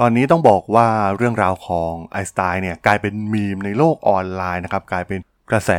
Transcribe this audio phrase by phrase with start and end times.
[0.00, 5.70] ตอนนี้ต้องบอกว่าเรื่องราวของไอสไตน์เนี่ยกลายเป็นมีมในโลกออนไลน์นะครับกลายเป็นกระแส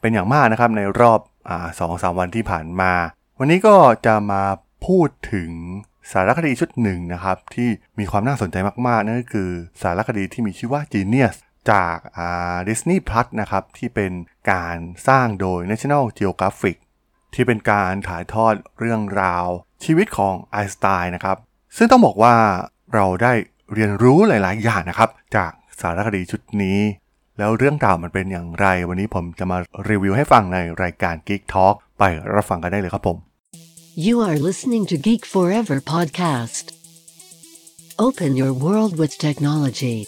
[0.00, 2.92] เป็นอย่างมากนะครับในรอบอสองสามวันที่ผ่านมา
[3.38, 3.76] วันนี้ก็
[4.06, 4.42] จะมา
[4.86, 5.50] พูดถึง
[6.12, 7.68] สารคดีชุดหนึ่งนะครับที่
[7.98, 9.50] มีความน่าสนใจมากๆนั่นก็คือ
[9.82, 11.36] สารคดีที่มีชื่อว่า Genius
[11.70, 14.12] จากอ่า Disney Plus นะครับที่เป็น
[14.52, 14.76] การ
[15.08, 16.76] สร้างโดย National Geographic
[17.34, 19.46] ที่เป็นการถ่ายทอดเรื่องราว
[19.84, 21.36] ชีวิตของไอสไตน์นะครับ
[21.76, 22.34] ซึ่งต้องบอกว่า
[22.94, 23.32] เราได้
[23.74, 25.50] เรียนรู้หลาย ๆ อย่างนะครับ จาก
[25.80, 26.78] สารคดีชุดนี้
[27.38, 32.02] แล้วเรื่องราวมันเป็นอย่างไร วันนี้ผมจะมารีวิวให้ฟังในรายการ Geek Talk ไป
[32.34, 33.16] รับฟังกันได้เลยครับผม
[34.06, 36.64] You are listening to Geek Forever podcast.
[38.06, 39.98] Open your world with technology.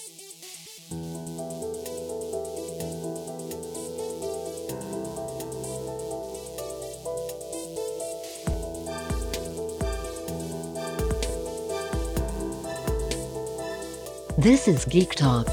[14.46, 15.46] This is Geek Talk.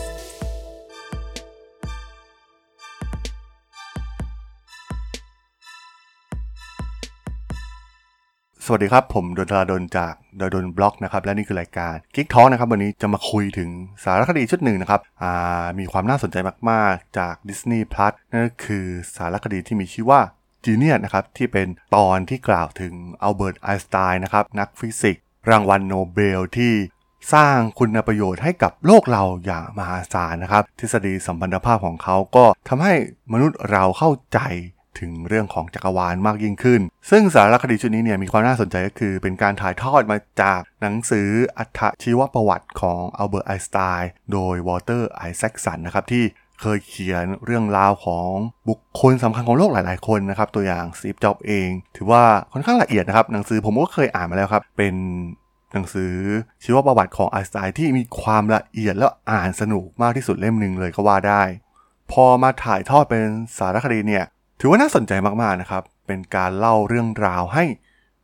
[8.66, 13.70] สวัสดีครับ ผมดล ธราดล จาก ด.ดล็อกนะครับ และนี่คือรายการ Geek Talk นะครับ วันนี้จะมาคุยถึง
[14.04, 15.02] สารคดีชุดหนึ่งนะครับ
[15.80, 16.38] มีความน่าสนใจ
[16.70, 20.22] มาก ๆ จาก Disney Plus นั่นก็คือสารคดีที่มีชื่อว่า
[20.66, 26.74] Genius นะครับ ที่เป็นตอนที่กล่าวถึงอัลเบิร์ตไอน์สไตน์นะครับ นักฟิสิกส์รางวัลโนเบลที่
[27.34, 32.94] สร้างคุณประโยชน์ให้กับโลกเราอย่างมหาศาลนะครับ ทฤษฎีสัมพันธภาพของเขาก็ทำให้
[33.34, 34.40] มนุษย์เราเข้าใจ
[35.00, 46.24] ถึงเรื่องของจักรวาลมากยิ่งขึ้น ซึ่งสารคดีชุดนี้เนี่ยมีความน่าสนใจก็คือ เป็นการถ่ายทอดมาจากหนังสืออัตชีวประวัติของอัลเบิร์ตไอน์สไตน์โดยวอลเตอร์ไอแซคสันนะครับที่
[46.62, 48.32] เคยเขียนเรื่องราวของ
[48.70, 54.96] บุคคลสำคัญของโลกหลาย ๆ คนนะครับ ตัวอย่างสตีฟจ็อบส์เอง ถือว่าค่อนข้างละเอียดนะครับ หนังสือผมก็เคยอ่านมาแล้วครับ เป็น
[55.76, 56.16] หนังสือ
[56.64, 61.44] ชีวประวัติของไอน์สไตน์ที่มีความละเอียดและอ่านสนุกมากที่สุดเล่มหนึ่งเลยก็ว่าได้
[62.12, 63.26] พอมาถ่ายทอดเป็น
[63.58, 64.26] สารคดีเนี่ย
[64.60, 67.66] ถือว่าน่าสนใจมากๆนะครับ เป็นการเล่าเรื่องราวให้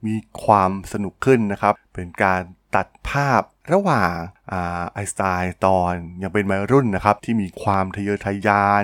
[0.05, 2.41] มีความสนุกขึ้นนะครับ เป็นการ
[2.75, 3.41] ตัดภาพ
[3.73, 4.13] ระหว่าง
[4.51, 8.83] ไอน์สไตน์ตอนยังเป็นวัยรุ่นนะครับ ที่มีความทะเยอทะยาน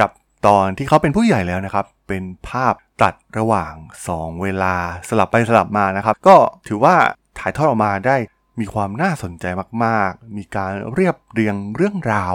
[0.00, 0.10] กับ
[0.46, 3.72] ตอนที่เขาเป็นผู้ใหญ่แล้วนะครับ เป็นภาพตัดระหว่าง
[4.08, 4.74] 2 เวลา
[5.08, 6.36] สลับไปสลับมานะครับ ก็
[6.68, 6.96] ถือว่า
[7.38, 8.16] ถ่ายทอดออกมาได้
[8.60, 9.44] มีความน่าสนใจ
[9.84, 12.34] มากๆ มีการเรียบเรียงเรื่องราว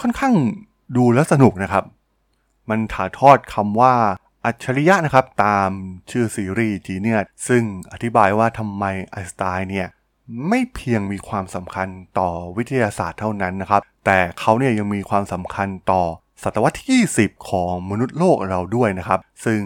[0.00, 0.34] ค่อนข้าง
[0.96, 1.84] ดูแล้วสนุกนะครับ
[2.70, 3.94] มันถ่ายทอดคำว่า
[4.44, 5.70] อัจฉริยะนะครับตาม
[6.10, 7.62] ชื่อซีรีส์จีเนียซึ่ง
[7.92, 9.88] อธิบายว่าทำไมไอน์สไตน์เนี่ย
[10.48, 16.02] ไม่เพียงมีความสำคัญต่อวิทยาศาสตร์เท่านั้นนะครับ แต่เขาเนี่ยยังมีความสำคัญต่อ
[16.42, 19.60] ศตวรรษที่ 20 ของมนุษย์โลกเราด้วยนะครับ ซึ่ง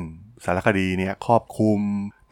[0.44, 1.78] สารคดีเนี่ยครอบคลุม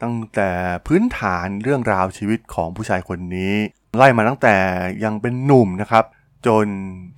[0.01, 0.49] ตั้งแต่
[0.87, 3.53] พื้นฐานเรื่องราวชีวิตของผู้ชายคนนี้
[3.97, 4.55] ไล่มาตั้งแต่
[5.03, 6.05] ยังเป็นหนุ่มนะครับ
[6.47, 6.65] จน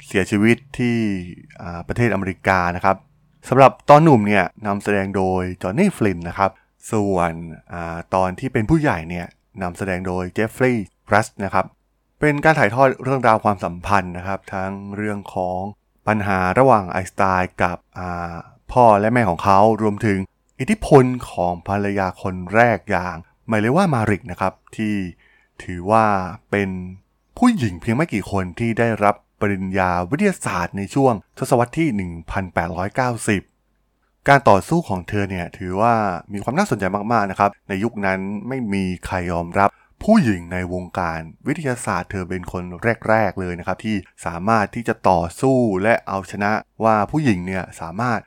[0.08, 0.98] เสียชีวิตที่
[1.88, 2.98] ประเทศอเมริกานะครับ
[3.50, 6.52] สำหรับตอนหนุ่มเนี่ยนำแสดงโดยจอห์นนี่ฟลินนะครับ
[6.92, 7.32] ส่วน
[7.74, 7.76] อ
[8.16, 9.28] ตอนที่เป็นผู้ใหญ่เนี่ย
[9.62, 11.66] นำแสดงโดยเจฟฟรีย์รัสนะครับ
[12.20, 15.60] เป็นการถ่ายทอดเรื่องราวความสัมพันธ์นะครับ ทั้งเรื่องของ
[16.08, 17.78] ปัญหาระหว่างไอน์สไตน์กับ
[18.74, 20.20] พ่อและแม่ของเขารวมถึง
[20.62, 23.16] อิทธิพลของภรรยาคนแรกอย่าง
[23.48, 24.96] ไมเลว่ามาริกนะครับที่
[25.64, 26.06] ถือว่า
[26.52, 26.70] เป็น
[27.38, 31.90] ผู้หญิงเพียงไม่กี่คนที่ได้รับปริญญาวิทยาศาสตร์ในช่วงทศวรรษที่
[33.48, 35.94] 1890 การต่อสู้ของเธอเนี่ยถือว่า
[36.34, 39.70] มีความน่าสนใจมากๆนะครับ ในยุคนั้นไม่มีใครยอมรับ
[40.04, 42.64] ผู้หญิงในวงการวิทยาศาสตร์เธอเป็นคน
[43.10, 43.96] แรก ๆ เลยนะครับ ที่
[44.26, 46.52] สามารถที่จะต่อสู้และเอาชนะ
[46.84, 48.20] ว่าผู้หญิงเนี่ยสามารถ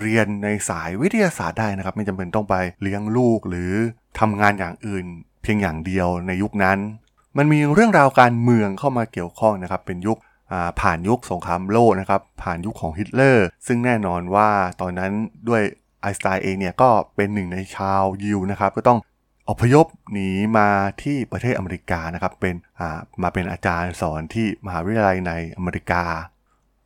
[0.00, 3.72] เรียนในสายวิทยาศาสตร์ได้นะครับ ไม่จำเป็นต้องไปเลี้ยงลูกหรือ
[4.20, 5.04] ทำงานอย่างอื่น
[5.42, 6.78] เพียงอย่างเดียวในยุคนั้น
[7.36, 10.18] มันมีเรื่องราวการเมืองเข้ามาเกี่ยวข้องนะครับ เป็นยุค
[10.80, 14.50] ผ่านยุคสงครามโลกนะครับ ผ่านยุคของฮิตเลอร์ ซึ่งแน่นอนว่า
[14.80, 15.12] ตอนนั้น
[15.48, 15.62] ด้วย
[16.00, 18.98] ไอน์สไตน์เองเนี่ยก็เป็นหนึ่งในชาวยิวนะครับ ก็ต้อง
[19.50, 20.68] อพยพหนีมา
[21.02, 22.54] ที่ประเทศอเมริกานะครับ เป็น
[23.22, 26.04] มาเป็นอาจารย์สอนที่มหาวิทยาลัยในอเมริกา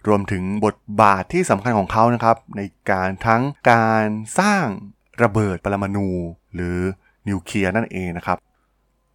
[0.08, 2.60] รวมถึงบทบาทที่สำคัญของเขานะครับ ใน
[2.90, 4.04] การทั้งการ
[4.38, 4.66] สร้าง
[5.22, 6.08] ระเบิดปรมาณู
[6.54, 6.78] หรือ
[7.28, 8.38] นิวเคลียร์นั่นเองนะครับ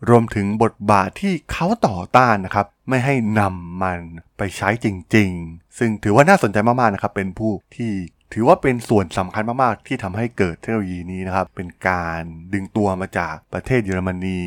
[0.09, 3.99] รวมถึงบทบาทที่เขาต่อต้านนะครับ ไม่ให้นำมัน
[4.37, 7.91] ไปใช้จริง ๆ ซึ่งถือว่าน่าสนใจมากๆนะครับ เป็นผู้ที่
[8.33, 12.21] ถือว่าเป็นส่วนสำคัญมาก ๆ ที่ทำให้เกิดเทคโนโลยีนี้นะครับ เป็นการ
[12.53, 14.41] ดึงตัวมาจากประเทศเยอรมนี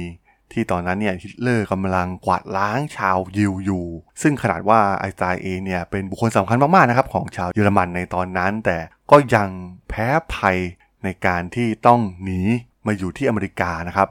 [0.53, 3.87] ที่ตอนนั้นเนี่ยฮิตเลอร์กำลังกวาดล้างชาวยิวอยู่
[4.23, 8.79] ซึ่งขนาดว่าไอน์สไตน์เองเนี่ยเป็นบุคคลสำคัญมากๆนะครับของชาวเยอรมันในตอนนั้น แต่
[9.11, 9.49] ก็ยัง
[9.89, 10.59] แพ้ภัย
[11.05, 12.41] ในการที่ต้องหนี
[12.87, 14.09] มาอยู่ที่อเมริกานะครับ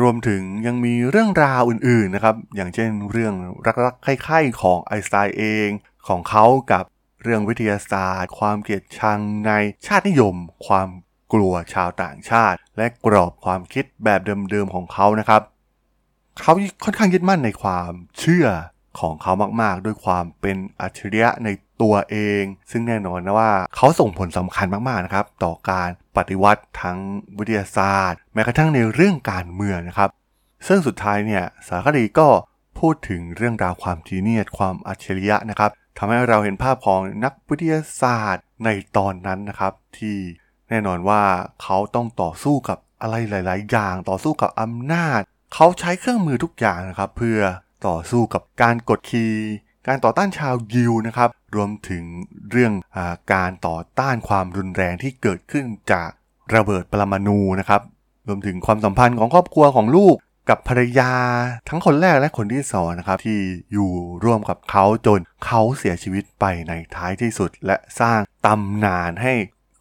[0.00, 3.34] รวมถึงยังมีเรื่องราวอื่นๆนะครับ อย่างเช่นเรื่อง
[3.84, 5.68] รักๆใคร่ๆของไอน์สไตน์เอง
[6.08, 6.84] ของเขากับ
[7.22, 9.52] เรื่องวิทยาศาสตร์ ความเกลียดชังใน
[9.86, 10.34] ชาตินิยม
[10.66, 10.88] ความ
[11.32, 15.42] กลัวชาวต่างชาติ และกรอบความคิดแบบเดิมๆของเขานะครับ
[16.40, 16.52] เขา
[16.84, 18.46] ค่อนข้างยึดมั่นในความเชื่อ
[19.00, 21.48] ของเขามาก ๆ ด้วยความเป็นอัจฉริยะใน
[21.82, 26.98] ตัวเอง ซึ่งแน่นอนนะว่าเขาส่งผลสำคัญมาก ๆ นะครับ ต่อการปฏิวัติทั้ง
[27.38, 30.10] วิทยาศาสตร์ แม้กระทั่งในเรื่องการเมืองนะครับ
[30.66, 32.28] ซึ่งสุดท้ายเนี่ยสารคดีก็
[32.78, 40.16] พูดถึงเรื่องราวความจีเนียสความอัจฉริยะนะครับทำให้เราเห็นภาพของนักวิทยาศาสตร์ในตอนนั้นนะครับ ที่
[40.68, 41.22] แน่นอนว่า
[41.62, 45.20] เขาต้องต่อสู้กับอะไรหลาย ๆ อย่างต่อสู้กับอำนาจ
[45.54, 47.38] เขาใช้เครื่องมือทุกอย่างนะครับ เพื่อ
[47.86, 49.32] ต่อสู้กับการกดขี่
[49.86, 52.04] การต่อต้านชาวยิวนะครับ รวมถึง
[52.50, 52.98] เรื่องอ
[53.32, 56.10] การต่อต้านความรุนแรงที่เกิดขึ้นจาก
[56.54, 57.82] ระเบิดปรมาณูนะครับ
[58.28, 60.16] รวมถึงความสัมพันธ์ของครอบครัวของลูก
[60.48, 61.12] กับภรรยา
[61.68, 63.38] ทั้งคนแรกและคนที่สองนะครับ ที่
[63.72, 63.90] อยู่
[64.24, 69.34] ร่วมกับเขาจนเขาเสียชีวิตไปในท้ายที่สุด และสร้างตำนานให้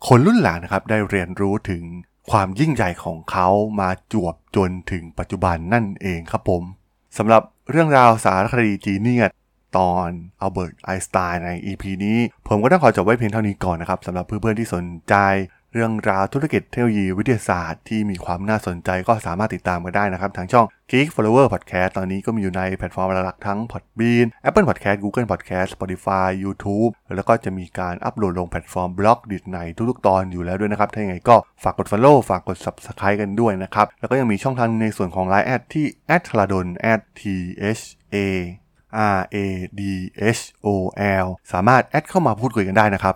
[0.07, 1.83] คนรุ่นหลังนะครับ ได้เรียนรู้ถึง
[2.31, 3.47] ความยิ่งใหญ่ของเขา
[3.79, 6.63] มาจวบจนถึงปัจจุบันนั่นเองครับผม
[7.17, 7.41] สำหรับ
[7.71, 9.31] เรื่องราวสารคดี Genius
[9.77, 10.09] ตอน
[10.41, 12.17] อัลเบิร์ตไอน์สไตน์ใน EP นี้
[12.47, 15.15] ผมก็ต้องขอจบไว้เพียงเท่านี้ก่อนนะครับสำหรับเพื่อนๆที่สนใจ
[15.77, 29.43] เรื่องราวธุรกิจเทคโนโลยีวิทยาศาสตร์ที่มีความน่าสนใจก็สามารถติดตามกันได้นะครับ ทางช่อง Geek Forever Podcast ตอนนี้ก็มีอยู่ในแพลตฟอร์มหลักทั้ง Podbean Apple Podcast Google Podcast Spotify YouTube แล้วก็จะมีการอัปโหลดลงแพลตฟอร์ม Blockdit
[29.53, 35.85] ในทุกๆตอนอยู่แล้วด้วยนะครับ ถ้าอย่างไรก็ฝากกด Follow ฝากกด Subscribe กันด้วยนะครับ แล้วก็ยังมีช่องทางในส่วนของ Line แอดที่
[36.25, 36.67] t h a l a d o n
[37.19, 37.21] t
[37.79, 37.83] h
[38.15, 38.17] a
[39.17, 39.37] R A
[39.79, 39.81] D
[40.37, 40.67] H O
[41.23, 43.15] L สามารถแอดเข้ามาพูดคุยกันได้นะครับ